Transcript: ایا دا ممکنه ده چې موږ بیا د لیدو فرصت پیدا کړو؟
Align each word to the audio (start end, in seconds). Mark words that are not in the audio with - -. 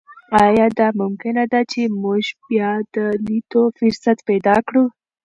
ایا 0.43 0.67
دا 0.77 0.87
ممکنه 1.01 1.43
ده 1.51 1.61
چې 1.71 1.81
موږ 2.03 2.23
بیا 2.49 2.71
د 2.95 2.97
لیدو 3.25 3.63
فرصت 3.77 4.17
پیدا 4.29 4.55
کړو؟ 4.67 4.85